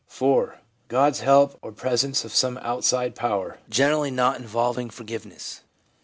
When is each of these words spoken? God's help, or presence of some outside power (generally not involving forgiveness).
God's 0.87 1.19
help, 1.19 1.59
or 1.61 1.71
presence 1.71 2.25
of 2.25 2.33
some 2.33 2.57
outside 2.63 3.13
power 3.13 3.59
(generally 3.69 4.09
not 4.09 4.39
involving 4.39 4.89
forgiveness). 4.89 5.61